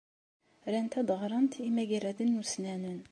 [0.71, 3.01] Rant ad ɣrent imagraden ussnanen.